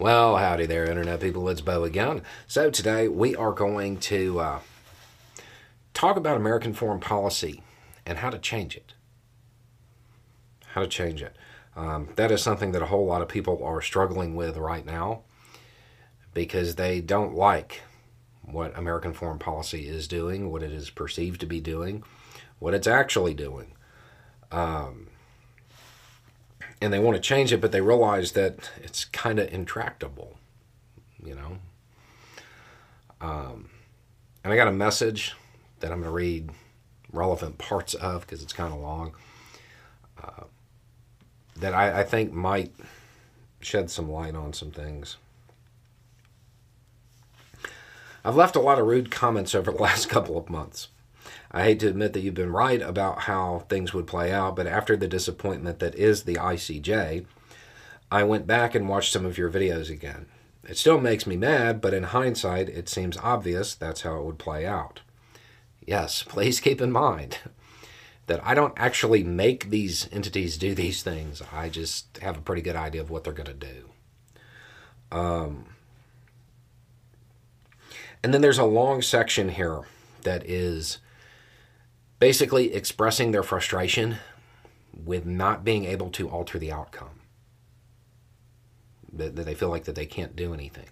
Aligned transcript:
Well, 0.00 0.38
howdy 0.38 0.66
there, 0.66 0.90
Internet 0.90 1.20
people. 1.20 1.48
It's 1.48 1.60
Beau 1.60 1.84
again. 1.84 2.22
So, 2.48 2.68
today 2.68 3.06
we 3.06 3.36
are 3.36 3.52
going 3.52 3.98
to 3.98 4.40
uh, 4.40 4.58
talk 5.92 6.16
about 6.16 6.36
American 6.36 6.74
foreign 6.74 6.98
policy 6.98 7.62
and 8.04 8.18
how 8.18 8.30
to 8.30 8.38
change 8.38 8.76
it. 8.76 8.94
How 10.66 10.80
to 10.80 10.88
change 10.88 11.22
it. 11.22 11.36
Um, 11.76 12.08
that 12.16 12.32
is 12.32 12.42
something 12.42 12.72
that 12.72 12.82
a 12.82 12.86
whole 12.86 13.06
lot 13.06 13.22
of 13.22 13.28
people 13.28 13.62
are 13.62 13.80
struggling 13.80 14.34
with 14.34 14.56
right 14.56 14.84
now 14.84 15.22
because 16.32 16.74
they 16.74 17.00
don't 17.00 17.36
like 17.36 17.82
what 18.42 18.76
American 18.76 19.12
foreign 19.12 19.38
policy 19.38 19.86
is 19.86 20.08
doing, 20.08 20.50
what 20.50 20.64
it 20.64 20.72
is 20.72 20.90
perceived 20.90 21.38
to 21.38 21.46
be 21.46 21.60
doing, 21.60 22.02
what 22.58 22.74
it's 22.74 22.88
actually 22.88 23.34
doing. 23.34 23.76
Um, 24.50 25.06
and 26.84 26.92
they 26.92 26.98
want 26.98 27.16
to 27.16 27.20
change 27.20 27.50
it, 27.50 27.62
but 27.62 27.72
they 27.72 27.80
realize 27.80 28.32
that 28.32 28.70
it's 28.82 29.06
kind 29.06 29.38
of 29.38 29.50
intractable, 29.50 30.36
you 31.24 31.34
know. 31.34 31.56
Um, 33.22 33.70
and 34.44 34.52
I 34.52 34.56
got 34.56 34.68
a 34.68 34.72
message 34.72 35.34
that 35.80 35.90
I'm 35.90 36.00
going 36.00 36.10
to 36.10 36.14
read 36.14 36.50
relevant 37.10 37.56
parts 37.56 37.94
of 37.94 38.20
because 38.20 38.42
it's 38.42 38.52
kind 38.52 38.70
of 38.70 38.80
long. 38.80 39.14
Uh, 40.22 40.44
that 41.56 41.72
I, 41.72 42.00
I 42.00 42.04
think 42.04 42.34
might 42.34 42.74
shed 43.60 43.90
some 43.90 44.10
light 44.10 44.34
on 44.34 44.52
some 44.52 44.70
things. 44.70 45.16
I've 48.22 48.36
left 48.36 48.56
a 48.56 48.60
lot 48.60 48.78
of 48.78 48.86
rude 48.86 49.10
comments 49.10 49.54
over 49.54 49.72
the 49.72 49.78
last 49.82 50.10
couple 50.10 50.36
of 50.36 50.50
months. 50.50 50.88
I 51.54 51.62
hate 51.62 51.78
to 51.80 51.88
admit 51.88 52.14
that 52.14 52.20
you've 52.20 52.34
been 52.34 52.50
right 52.50 52.82
about 52.82 53.20
how 53.20 53.60
things 53.68 53.94
would 53.94 54.08
play 54.08 54.32
out, 54.32 54.56
but 54.56 54.66
after 54.66 54.96
the 54.96 55.06
disappointment 55.06 55.78
that 55.78 55.94
is 55.94 56.24
the 56.24 56.34
ICJ, 56.34 57.26
I 58.10 58.24
went 58.24 58.48
back 58.48 58.74
and 58.74 58.88
watched 58.88 59.12
some 59.12 59.24
of 59.24 59.38
your 59.38 59.48
videos 59.48 59.88
again. 59.88 60.26
It 60.68 60.76
still 60.76 61.00
makes 61.00 61.28
me 61.28 61.36
mad, 61.36 61.80
but 61.80 61.94
in 61.94 62.02
hindsight, 62.02 62.68
it 62.68 62.88
seems 62.88 63.16
obvious 63.18 63.76
that's 63.76 64.00
how 64.00 64.16
it 64.16 64.24
would 64.24 64.38
play 64.38 64.66
out. 64.66 65.02
Yes, 65.86 66.22
please 66.28 66.58
keep 66.58 66.80
in 66.80 66.90
mind 66.90 67.38
that 68.26 68.44
I 68.44 68.54
don't 68.54 68.74
actually 68.76 69.22
make 69.22 69.70
these 69.70 70.08
entities 70.10 70.58
do 70.58 70.74
these 70.74 71.04
things. 71.04 71.40
I 71.52 71.68
just 71.68 72.18
have 72.18 72.36
a 72.36 72.42
pretty 72.42 72.62
good 72.62 72.74
idea 72.74 73.00
of 73.00 73.10
what 73.10 73.22
they're 73.22 73.32
going 73.32 73.46
to 73.46 73.54
do. 73.54 73.90
Um, 75.12 75.66
and 78.24 78.34
then 78.34 78.40
there's 78.40 78.58
a 78.58 78.64
long 78.64 79.02
section 79.02 79.50
here 79.50 79.82
that 80.22 80.44
is 80.50 80.98
basically 82.24 82.72
expressing 82.72 83.32
their 83.32 83.42
frustration 83.42 84.16
with 85.04 85.26
not 85.26 85.62
being 85.62 85.84
able 85.84 86.08
to 86.08 86.26
alter 86.30 86.58
the 86.58 86.72
outcome. 86.72 87.20
That, 89.12 89.36
that 89.36 89.44
they 89.44 89.54
feel 89.54 89.68
like 89.68 89.84
that 89.84 89.94
they 89.94 90.06
can't 90.06 90.34
do 90.34 90.54
anything. 90.54 90.88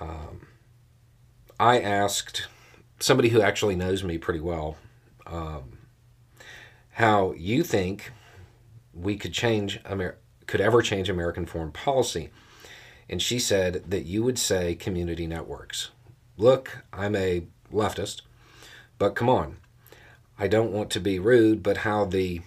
Um, 0.00 0.46
I 1.60 1.78
asked 1.78 2.48
somebody 2.98 3.28
who 3.28 3.42
actually 3.42 3.76
knows 3.76 4.02
me 4.02 4.16
pretty 4.16 4.40
well 4.40 4.78
um, 5.26 5.80
how 6.92 7.32
you 7.32 7.64
think 7.64 8.12
we 8.94 9.18
could 9.18 9.34
change 9.34 9.78
Amer- 9.84 10.16
could 10.46 10.62
ever 10.62 10.80
change 10.80 11.10
American 11.10 11.44
foreign 11.44 11.70
policy. 11.70 12.30
And 13.10 13.20
she 13.20 13.38
said 13.38 13.90
that 13.90 14.06
you 14.06 14.22
would 14.22 14.38
say 14.38 14.74
community 14.74 15.26
networks. 15.26 15.90
Look, 16.38 16.78
I'm 16.94 17.14
a 17.14 17.42
leftist. 17.70 18.22
But 18.98 19.14
come 19.14 19.28
on, 19.28 19.56
I 20.38 20.48
don't 20.48 20.72
want 20.72 20.90
to 20.90 21.00
be 21.00 21.18
rude, 21.18 21.62
but 21.62 21.78
how 21.78 22.04
the 22.04 22.42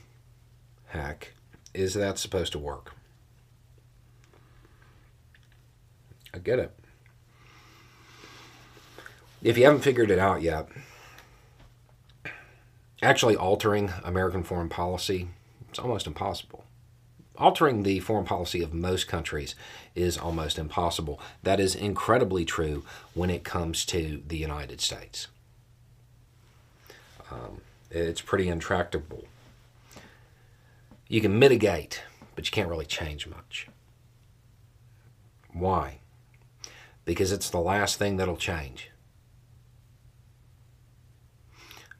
heck 0.88 1.34
is 1.74 1.94
that 1.94 2.18
supposed 2.18 2.52
to 2.54 2.60
work? 2.60 2.94
I 6.34 6.40
get 6.40 6.60
it. 6.60 6.72
If 9.42 9.58
you 9.58 9.66
haven't 9.66 9.82
figured 9.82 10.12
it 10.12 10.20
out 10.20 10.42
yet, 10.42 10.68
actually 13.02 13.36
altering 13.36 13.92
American 14.04 14.44
foreign 14.44 14.70
policy, 14.70 15.30
it's 15.70 15.80
almost 15.80 16.08
impossible. 16.08 16.64
Altering 17.38 17.84
the 17.84 18.00
foreign 18.00 18.26
policy 18.26 18.64
of 18.64 18.74
most 18.74 19.08
countries 19.08 19.54
is 19.94 20.18
almost 20.18 20.58
impossible. 20.58 21.20
That 21.44 21.60
is 21.60 21.76
incredibly 21.76 22.46
true 22.46 22.84
when 23.14 23.30
it 23.30 23.44
comes 23.44 23.86
to 23.86 24.24
the 24.28 24.38
United 24.38 24.82
States. 24.82 25.28
Um, 27.32 27.62
it's 27.90 28.22
pretty 28.22 28.48
intractable. 28.50 29.26
You 31.08 31.22
can 31.22 31.40
mitigate, 31.40 32.04
but 32.36 32.46
you 32.46 32.52
can't 32.52 32.70
really 32.70 32.86
change 32.86 33.28
much. 33.28 33.68
Why? 35.54 36.00
Because 37.06 37.32
it's 37.32 37.50
the 37.50 37.60
last 37.60 37.98
thing 37.98 38.18
that'll 38.18 38.38
change. 38.38 38.92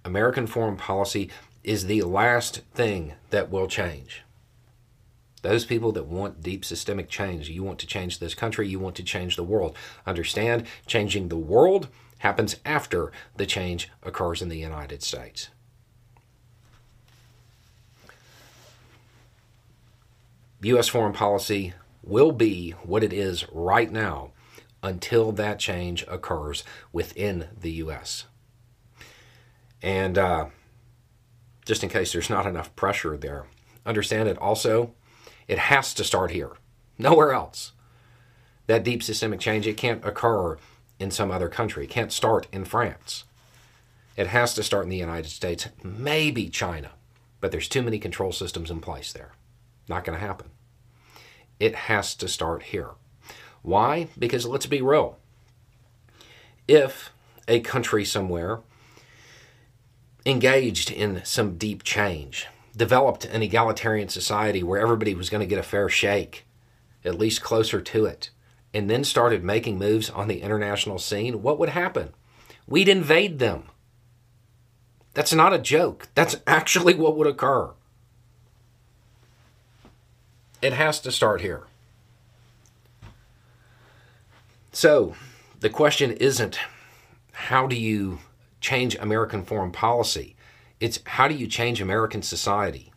American 0.04 0.48
foreign 0.48 0.78
policy 0.78 1.30
is 1.64 1.86
the 1.86 2.02
last 2.02 2.62
thing 2.74 3.14
that 3.30 3.50
will 3.52 3.68
change. 3.68 4.24
Those 5.42 5.66
people 5.66 5.92
that 5.94 6.08
want 6.08 6.42
deep 6.42 6.66
systemic 6.66 7.10
change, 7.10 7.50
you 7.50 7.64
want 7.64 7.80
to 7.80 7.88
change 7.88 8.20
this 8.20 8.34
country, 8.34 8.68
you 8.68 8.80
want 8.80 8.96
to 8.96 9.04
change 9.04 9.36
the 9.36 9.44
world. 9.44 9.76
Understand, 10.06 10.66
changing 10.86 11.30
the 11.30 11.38
world 11.38 11.88
happens 12.20 12.58
after 12.66 13.12
the 13.36 13.46
change 13.46 13.90
occurs 14.04 14.42
in 14.42 14.50
the 14.50 14.58
United 14.58 15.04
States. 15.04 15.50
U.S. 20.62 20.88
foreign 20.88 21.14
policy 21.14 21.74
will 22.04 22.32
be 22.32 22.72
what 22.84 23.04
it 23.04 23.14
is 23.14 23.46
right 23.52 23.92
now 23.92 24.32
until 24.82 25.32
that 25.34 25.60
change 25.60 26.04
occurs 26.08 26.64
within 26.92 27.48
the 27.60 27.72
U.S. 27.74 28.26
And 29.82 30.18
uh, 30.18 30.48
just 31.66 31.84
in 31.84 31.90
case 31.90 32.12
there's 32.12 32.30
not 32.30 32.48
enough 32.48 32.76
pressure 32.76 33.18
there, 33.18 33.46
understand 33.86 34.30
it 34.30 34.38
also, 34.38 34.94
it 35.48 35.60
has 35.60 35.94
to 35.94 36.04
start 36.04 36.32
here, 36.32 36.54
nowhere 36.98 37.32
else. 37.32 37.74
That 38.66 38.84
deep 38.84 39.04
systemic 39.04 39.40
change, 39.40 39.68
it 39.68 39.78
can't 39.78 40.04
occur 40.04 40.58
in 41.00 41.12
some 41.12 41.32
other 41.32 41.50
country. 41.50 41.86
It 41.86 41.90
can't 41.90 42.12
start 42.12 42.48
in 42.52 42.66
France. 42.66 43.24
It 44.16 44.28
has 44.28 44.54
to 44.56 44.64
start 44.64 44.84
in 44.84 44.90
the 44.90 44.98
United 44.98 45.30
States, 45.30 45.68
maybe 45.84 46.50
China, 46.50 46.92
but 47.40 47.52
there's 47.52 47.68
too 47.68 47.84
many 47.84 48.00
control 48.00 48.32
systems 48.32 48.72
in 48.72 48.82
place 48.82 49.14
there. 49.14 49.34
Not 49.88 50.04
going 50.04 50.18
to 50.20 50.26
happen. 50.26 50.50
It 51.60 51.76
has 51.76 52.16
to 52.16 52.28
start 52.28 52.64
here. 52.64 52.92
Why? 53.62 54.08
Because 54.18 54.46
let's 54.46 54.66
be 54.66 54.82
real. 54.82 55.18
If 56.68 57.12
a 57.48 57.60
country 57.60 58.04
somewhere 58.04 58.60
engaged 60.26 60.92
in 60.92 61.24
some 61.24 61.58
deep 61.58 61.84
change, 61.84 62.48
developed 62.76 63.26
an 63.26 63.42
egalitarian 63.42 64.10
society 64.10 64.62
where 64.64 64.82
everybody 64.82 65.14
was 65.14 65.30
going 65.30 65.42
to 65.42 65.48
get 65.48 65.60
a 65.60 65.64
fair 65.64 65.90
shake, 65.90 66.46
at 67.06 67.18
least 67.18 67.42
closer 67.42 67.82
to 67.82 68.06
it, 68.06 68.30
and 68.74 68.90
then 68.90 69.04
started 69.04 69.44
making 69.44 69.78
moves 69.78 70.10
on 70.10 70.28
the 70.28 70.42
international 70.42 71.00
scene, 71.00 71.42
what 71.42 71.58
would 71.60 71.70
happen? 71.70 72.14
We'd 72.68 72.90
invade 72.90 73.40
them. 73.40 73.64
That's 75.14 75.34
not 75.34 75.54
a 75.54 75.60
joke. 75.60 76.08
That's 76.16 76.38
actually 76.46 76.94
what 76.94 77.18
would 77.18 77.28
occur. 77.28 77.72
It 80.62 80.74
has 80.74 81.00
to 81.02 81.12
start 81.12 81.42
here. 81.42 81.64
So, 84.72 85.16
the 85.60 85.70
question 85.70 86.12
isn't 86.12 86.60
how 87.32 87.68
do 87.68 87.76
you 87.76 88.20
change 88.62 88.96
American 88.96 89.44
foreign 89.44 89.72
policy? 89.72 90.36
It's 90.80 91.00
how 91.06 91.28
do 91.28 91.34
you 91.34 91.48
change 91.48 91.82
American 91.82 92.22
society? 92.22 92.92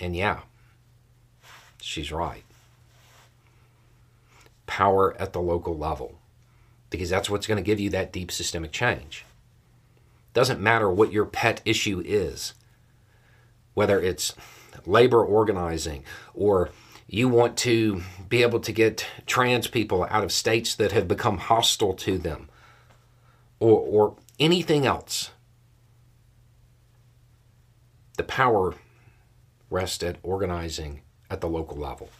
And 0.00 0.16
yeah, 0.16 0.40
she's 1.80 2.12
right 2.12 2.44
power 4.68 5.20
at 5.20 5.32
the 5.32 5.40
local 5.40 5.76
level 5.76 6.20
because 6.90 7.10
that's 7.10 7.28
what's 7.28 7.46
going 7.46 7.56
to 7.56 7.62
give 7.62 7.80
you 7.80 7.90
that 7.90 8.12
deep 8.12 8.30
systemic 8.30 8.70
change. 8.70 9.24
Doesn't 10.32 10.60
matter 10.60 10.88
what 10.88 11.12
your 11.12 11.24
pet 11.24 11.60
issue 11.64 12.00
is, 12.04 12.54
whether 13.74 14.00
it's 14.00 14.34
labor 14.86 15.24
organizing 15.24 16.04
or 16.34 16.70
you 17.08 17.28
want 17.28 17.56
to 17.56 18.02
be 18.28 18.42
able 18.42 18.60
to 18.60 18.72
get 18.72 19.06
trans 19.26 19.66
people 19.66 20.06
out 20.10 20.22
of 20.22 20.30
states 20.30 20.74
that 20.76 20.92
have 20.92 21.08
become 21.08 21.38
hostile 21.38 21.94
to 21.94 22.18
them 22.18 22.48
or, 23.58 23.80
or 23.80 24.16
anything 24.38 24.86
else. 24.86 25.30
The 28.16 28.24
power 28.24 28.74
rests 29.70 30.02
at 30.02 30.16
organizing 30.22 31.00
at 31.30 31.40
the 31.40 31.48
local 31.48 31.76
level. 31.76 32.10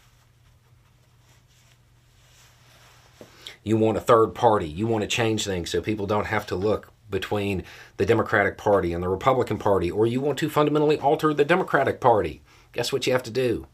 You 3.62 3.76
want 3.76 3.96
a 3.96 4.00
third 4.00 4.34
party. 4.34 4.68
You 4.68 4.86
want 4.86 5.02
to 5.02 5.08
change 5.08 5.44
things 5.44 5.70
so 5.70 5.80
people 5.80 6.06
don't 6.06 6.26
have 6.26 6.46
to 6.46 6.56
look 6.56 6.92
between 7.10 7.64
the 7.96 8.06
Democratic 8.06 8.58
Party 8.58 8.92
and 8.92 9.02
the 9.02 9.08
Republican 9.08 9.58
Party, 9.58 9.90
or 9.90 10.06
you 10.06 10.20
want 10.20 10.38
to 10.38 10.50
fundamentally 10.50 10.98
alter 10.98 11.32
the 11.32 11.44
Democratic 11.44 12.00
Party. 12.00 12.42
Guess 12.72 12.92
what 12.92 13.06
you 13.06 13.12
have 13.12 13.22
to 13.24 13.30
do? 13.30 13.66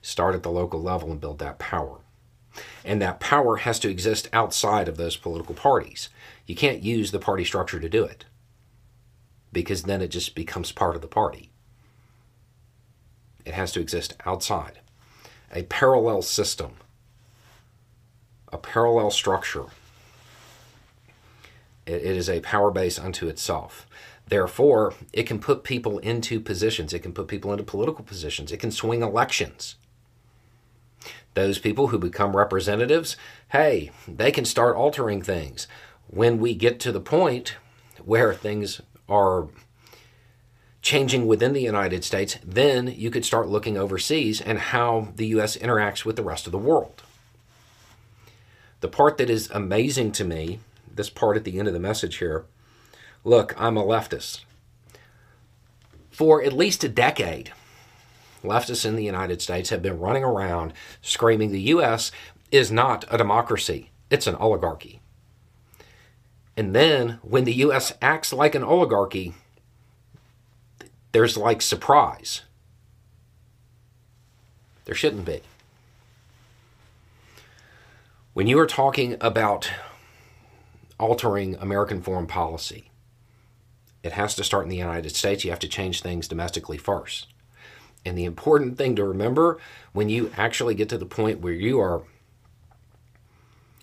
Start 0.00 0.34
at 0.34 0.42
the 0.42 0.50
local 0.50 0.82
level 0.82 1.10
and 1.10 1.20
build 1.20 1.38
that 1.38 1.58
power. 1.58 1.98
And 2.84 3.00
that 3.02 3.20
power 3.20 3.56
has 3.58 3.78
to 3.80 3.90
exist 3.90 4.28
outside 4.32 4.88
of 4.88 4.96
those 4.96 5.16
political 5.16 5.54
parties. 5.54 6.08
You 6.46 6.54
can't 6.54 6.82
use 6.82 7.10
the 7.10 7.18
party 7.18 7.44
structure 7.44 7.78
to 7.78 7.88
do 7.88 8.04
it 8.04 8.24
because 9.52 9.84
then 9.84 10.02
it 10.02 10.08
just 10.08 10.34
becomes 10.34 10.72
part 10.72 10.94
of 10.94 11.02
the 11.02 11.08
party. 11.08 11.50
It 13.44 13.54
has 13.54 13.72
to 13.72 13.80
exist 13.80 14.14
outside. 14.26 14.80
A 15.52 15.62
parallel 15.64 16.22
system, 16.22 16.72
a 18.52 18.58
parallel 18.58 19.10
structure. 19.10 19.66
it 21.86 22.02
is 22.02 22.28
a 22.28 22.40
power 22.40 22.70
base 22.70 22.98
unto 22.98 23.28
itself. 23.28 23.86
Therefore, 24.28 24.92
it 25.12 25.22
can 25.22 25.38
put 25.38 25.64
people 25.64 25.98
into 26.00 26.38
positions, 26.38 26.92
it 26.92 26.98
can 26.98 27.12
put 27.12 27.28
people 27.28 27.50
into 27.50 27.64
political 27.64 28.04
positions, 28.04 28.52
it 28.52 28.60
can 28.60 28.70
swing 28.70 29.02
elections. 29.02 29.76
Those 31.32 31.58
people 31.58 31.88
who 31.88 31.98
become 31.98 32.36
representatives, 32.36 33.16
hey, 33.50 33.90
they 34.06 34.30
can 34.30 34.44
start 34.44 34.76
altering 34.76 35.22
things. 35.22 35.66
When 36.08 36.38
we 36.38 36.54
get 36.54 36.80
to 36.80 36.92
the 36.92 37.00
point 37.00 37.56
where 38.04 38.34
things 38.34 38.82
are 39.08 39.48
changing 40.82 41.26
within 41.26 41.52
the 41.52 41.62
United 41.62 42.04
States, 42.04 42.38
then 42.44 42.88
you 42.88 43.10
could 43.10 43.24
start 43.24 43.48
looking 43.48 43.78
overseas 43.78 44.40
and 44.40 44.58
how 44.58 45.08
the 45.16 45.26
U.S. 45.28 45.56
interacts 45.56 46.04
with 46.04 46.16
the 46.16 46.22
rest 46.22 46.46
of 46.46 46.52
the 46.52 46.58
world. 46.58 47.02
The 48.80 48.88
part 48.88 49.18
that 49.18 49.30
is 49.30 49.50
amazing 49.50 50.12
to 50.12 50.24
me, 50.24 50.60
this 50.92 51.10
part 51.10 51.36
at 51.36 51.44
the 51.44 51.58
end 51.58 51.68
of 51.68 51.74
the 51.74 51.80
message 51.80 52.16
here 52.16 52.44
look, 53.24 53.54
I'm 53.60 53.76
a 53.76 53.84
leftist. 53.84 54.44
For 56.10 56.42
at 56.42 56.52
least 56.52 56.84
a 56.84 56.88
decade, 56.88 57.52
leftists 58.42 58.86
in 58.86 58.96
the 58.96 59.04
United 59.04 59.42
States 59.42 59.70
have 59.70 59.82
been 59.82 59.98
running 59.98 60.24
around 60.24 60.72
screaming 61.02 61.52
the 61.52 61.60
U.S. 61.72 62.10
is 62.50 62.70
not 62.70 63.04
a 63.10 63.18
democracy, 63.18 63.90
it's 64.10 64.26
an 64.26 64.34
oligarchy. 64.36 65.00
And 66.56 66.74
then 66.74 67.18
when 67.22 67.44
the 67.44 67.54
U.S. 67.54 67.92
acts 68.02 68.32
like 68.32 68.54
an 68.54 68.64
oligarchy, 68.64 69.34
there's 71.12 71.36
like 71.36 71.62
surprise. 71.62 72.42
There 74.84 74.94
shouldn't 74.94 75.24
be. 75.24 75.42
When 78.38 78.46
you 78.46 78.60
are 78.60 78.68
talking 78.68 79.16
about 79.20 79.68
altering 80.96 81.56
American 81.56 82.00
foreign 82.00 82.28
policy, 82.28 82.92
it 84.04 84.12
has 84.12 84.36
to 84.36 84.44
start 84.44 84.62
in 84.62 84.68
the 84.68 84.76
United 84.76 85.16
States. 85.16 85.42
You 85.42 85.50
have 85.50 85.58
to 85.58 85.66
change 85.66 86.00
things 86.02 86.28
domestically 86.28 86.78
first. 86.78 87.26
And 88.04 88.16
the 88.16 88.24
important 88.24 88.78
thing 88.78 88.94
to 88.94 89.02
remember 89.02 89.58
when 89.92 90.08
you 90.08 90.30
actually 90.36 90.76
get 90.76 90.88
to 90.90 90.98
the 90.98 91.04
point 91.04 91.40
where 91.40 91.52
you 91.52 91.80
are 91.80 92.04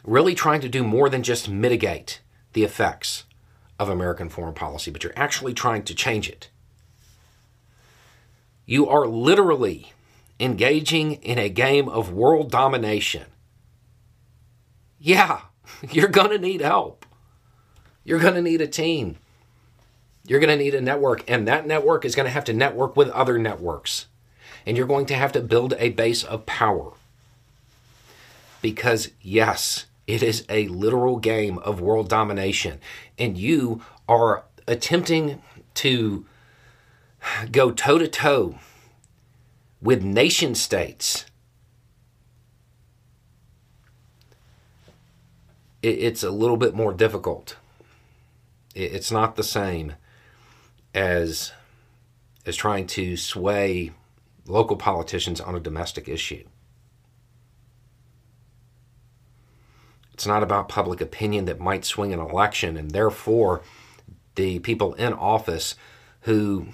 really 0.06 0.34
trying 0.34 0.62
to 0.62 0.70
do 0.70 0.86
more 0.86 1.10
than 1.10 1.22
just 1.22 1.50
mitigate 1.50 2.22
the 2.54 2.64
effects 2.64 3.26
of 3.78 3.90
American 3.90 4.30
foreign 4.30 4.56
policy, 4.56 4.90
but 4.90 5.04
you're 5.04 5.12
actually 5.18 5.54
trying 5.54 5.84
to 5.84 5.94
change 5.94 6.30
it. 6.30 6.50
You 8.66 8.88
are 8.88 9.06
literally 9.06 9.92
engaging 10.40 11.16
in 11.16 11.40
a 11.40 11.50
game 11.50 11.90
of 11.90 12.14
world 12.14 12.52
domination. 12.52 13.26
Yeah, 15.06 15.42
you're 15.92 16.08
going 16.08 16.32
to 16.32 16.40
need 16.40 16.62
help. 16.62 17.06
You're 18.04 18.20
going 18.20 18.34
to 18.34 18.42
need 18.42 18.60
a 18.60 18.68
team. 18.68 19.18
You're 20.26 20.40
going 20.40 20.58
to 20.58 20.64
need 20.64 20.74
a 20.74 20.82
network, 20.82 21.30
and 21.30 21.48
that 21.48 21.68
network 21.68 22.06
is 22.06 22.16
going 22.16 22.26
to 22.26 22.32
have 22.32 22.46
to 22.46 22.54
network 22.54 22.98
with 22.98 23.10
other 23.10 23.38
networks. 23.38 24.08
And 24.66 24.76
you're 24.76 24.88
going 24.88 25.06
to 25.06 25.14
have 25.14 25.32
to 25.34 25.42
build 25.42 25.76
a 25.78 25.90
base 25.90 26.24
of 26.24 26.48
power. 26.48 26.94
Because, 28.64 29.12
yes, 29.22 29.86
it 30.08 30.24
is 30.24 30.44
a 30.50 30.68
literal 30.70 31.18
game 31.18 31.60
of 31.60 31.80
world 31.80 32.10
domination, 32.10 32.80
and 33.20 33.38
you 33.38 33.84
are 34.10 34.46
attempting 34.68 35.40
to 35.76 36.26
go 37.52 37.70
toe 37.70 38.00
to 38.00 38.08
toe 38.08 38.58
with 39.80 40.04
nation 40.04 40.56
states. 40.56 41.26
It's 45.88 46.24
a 46.24 46.32
little 46.32 46.58
bit 46.58 46.74
more 46.74 46.94
difficult. 46.94 47.58
It's 48.74 49.12
not 49.12 49.36
the 49.36 49.44
same 49.44 49.94
as 50.96 51.52
as 52.44 52.56
trying 52.56 52.88
to 52.88 53.16
sway 53.16 53.92
local 54.48 54.78
politicians 54.78 55.40
on 55.40 55.56
a 55.56 55.60
domestic 55.60 56.08
issue. 56.08 56.44
It's 60.14 60.26
not 60.26 60.44
about 60.44 60.70
public 60.70 61.02
opinion 61.02 61.46
that 61.46 61.60
might 61.60 61.86
swing 61.86 62.14
an 62.14 62.20
election, 62.20 62.78
and 62.78 62.92
therefore, 62.92 63.62
the 64.36 64.60
people 64.60 64.94
in 64.96 65.14
office 65.14 65.76
who 66.22 66.68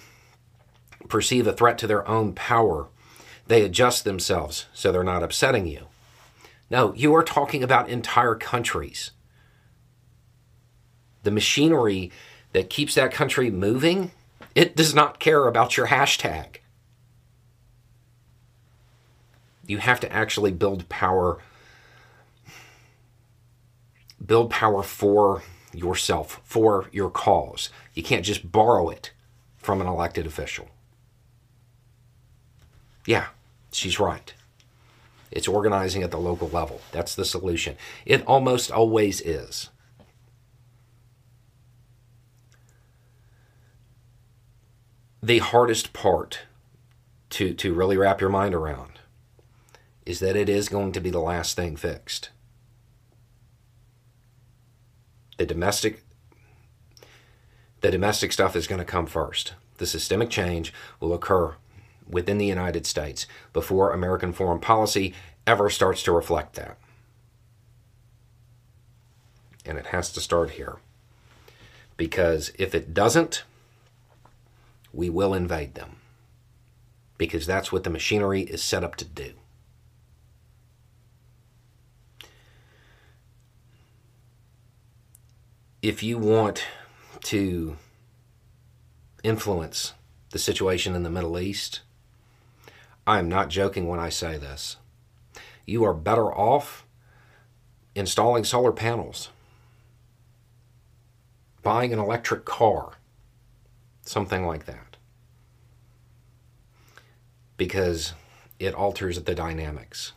perceive 1.09 1.47
a 1.47 1.53
threat 1.53 1.77
to 1.79 1.87
their 1.87 2.07
own 2.07 2.33
power, 2.33 2.87
they 3.47 3.63
adjust 3.63 4.03
themselves 4.03 4.67
so 4.73 4.91
they're 4.91 5.03
not 5.03 5.23
upsetting 5.23 5.67
you. 5.67 5.87
No, 6.71 6.93
you 6.93 7.13
are 7.15 7.23
talking 7.23 7.63
about 7.63 7.89
entire 7.89 8.33
countries. 8.33 9.11
The 11.23 11.29
machinery 11.29 12.13
that 12.53 12.69
keeps 12.69 12.95
that 12.95 13.11
country 13.11 13.51
moving, 13.51 14.11
it 14.55 14.73
does 14.77 14.95
not 14.95 15.19
care 15.19 15.47
about 15.47 15.75
your 15.75 15.87
hashtag. 15.87 16.59
You 19.67 19.79
have 19.79 19.99
to 19.99 20.11
actually 20.11 20.53
build 20.53 20.87
power 20.87 21.39
build 24.25 24.49
power 24.49 24.81
for 24.81 25.41
yourself, 25.73 26.39
for 26.45 26.87
your 26.93 27.09
cause. 27.09 27.69
You 27.93 28.03
can't 28.03 28.23
just 28.23 28.49
borrow 28.49 28.87
it 28.87 29.11
from 29.57 29.81
an 29.81 29.87
elected 29.87 30.25
official. 30.25 30.69
Yeah, 33.05 33.27
she's 33.71 33.99
right. 33.99 34.33
It's 35.31 35.47
organizing 35.47 36.03
at 36.03 36.11
the 36.11 36.19
local 36.19 36.49
level. 36.49 36.81
That's 36.91 37.15
the 37.15 37.25
solution. 37.25 37.77
It 38.05 38.25
almost 38.27 38.71
always 38.71 39.21
is. 39.21 39.69
the 45.21 45.39
hardest 45.39 45.93
part 45.93 46.41
to, 47.29 47.53
to 47.53 47.73
really 47.73 47.97
wrap 47.97 48.21
your 48.21 48.29
mind 48.29 48.55
around 48.55 48.99
is 50.05 50.19
that 50.19 50.35
it 50.35 50.49
is 50.49 50.67
going 50.67 50.91
to 50.91 50.99
be 50.99 51.11
the 51.11 51.19
last 51.19 51.55
thing 51.55 51.75
fixed. 51.75 52.29
The 55.37 55.45
domestic 55.45 56.03
the 57.81 57.89
domestic 57.89 58.31
stuff 58.31 58.55
is 58.55 58.67
going 58.67 58.77
to 58.77 58.85
come 58.85 59.07
first. 59.07 59.55
The 59.77 59.87
systemic 59.87 60.29
change 60.29 60.71
will 60.99 61.15
occur 61.15 61.55
within 62.07 62.37
the 62.37 62.45
United 62.45 62.85
States 62.85 63.25
before 63.53 63.91
American 63.91 64.33
foreign 64.33 64.59
policy 64.59 65.15
ever 65.51 65.69
starts 65.69 66.01
to 66.03 66.13
reflect 66.13 66.53
that. 66.55 66.77
And 69.65 69.77
it 69.77 69.87
has 69.87 70.09
to 70.13 70.21
start 70.21 70.51
here. 70.51 70.77
Because 71.97 72.53
if 72.57 72.73
it 72.73 72.93
doesn't, 72.93 73.43
we 74.93 75.09
will 75.09 75.33
invade 75.33 75.75
them 75.75 75.97
because 77.17 77.45
that's 77.45 77.69
what 77.69 77.83
the 77.83 77.89
machinery 77.89 78.43
is 78.43 78.63
set 78.63 78.83
up 78.83 78.95
to 78.95 79.05
do. 79.05 79.33
If 85.81 86.01
you 86.01 86.17
want 86.17 86.63
to 87.23 87.75
influence 89.21 89.93
the 90.29 90.39
situation 90.39 90.95
in 90.95 91.03
the 91.03 91.09
Middle 91.09 91.37
East, 91.37 91.81
I 93.05 93.19
am 93.19 93.27
not 93.27 93.49
joking 93.49 93.87
when 93.87 93.99
I 93.99 94.07
say 94.07 94.37
this. 94.37 94.77
You 95.65 95.83
are 95.83 95.93
better 95.93 96.33
off 96.33 96.85
installing 97.95 98.43
solar 98.43 98.71
panels, 98.71 99.29
buying 101.61 101.93
an 101.93 101.99
electric 101.99 102.45
car, 102.45 102.93
something 104.01 104.45
like 104.45 104.65
that. 104.65 104.97
Because 107.57 108.13
it 108.59 108.73
alters 108.73 109.21
the 109.21 109.35
dynamics. 109.35 110.13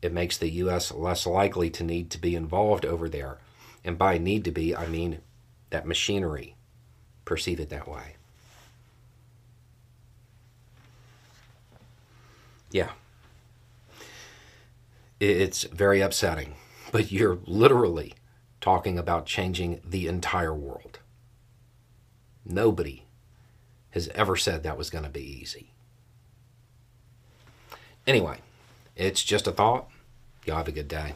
It 0.00 0.12
makes 0.12 0.38
the 0.38 0.50
U.S. 0.50 0.92
less 0.92 1.26
likely 1.26 1.70
to 1.70 1.84
need 1.84 2.10
to 2.10 2.18
be 2.18 2.34
involved 2.34 2.84
over 2.84 3.08
there. 3.08 3.38
And 3.84 3.98
by 3.98 4.18
need 4.18 4.44
to 4.44 4.50
be, 4.50 4.76
I 4.76 4.86
mean 4.86 5.18
that 5.70 5.86
machinery 5.86 6.54
perceive 7.24 7.60
it 7.60 7.68
that 7.70 7.88
way. 7.88 8.16
Yeah. 12.70 12.90
It's 15.20 15.64
very 15.64 16.00
upsetting, 16.00 16.54
but 16.92 17.10
you're 17.10 17.38
literally 17.44 18.14
talking 18.60 18.98
about 18.98 19.26
changing 19.26 19.80
the 19.84 20.06
entire 20.06 20.54
world. 20.54 21.00
Nobody 22.44 23.02
has 23.90 24.08
ever 24.14 24.36
said 24.36 24.62
that 24.62 24.78
was 24.78 24.90
going 24.90 25.04
to 25.04 25.10
be 25.10 25.22
easy. 25.22 25.72
Anyway, 28.06 28.38
it's 28.96 29.24
just 29.24 29.46
a 29.46 29.52
thought. 29.52 29.88
Y'all 30.46 30.56
have 30.56 30.68
a 30.68 30.72
good 30.72 30.88
day. 30.88 31.14